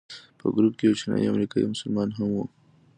په 0.39 0.45
ګروپ 0.55 0.73
کې 0.77 0.85
یو 0.87 0.97
چینایي 0.99 1.29
امریکایي 1.31 1.71
مسلمان 1.73 2.09
هم 2.17 2.29
و. 2.33 2.37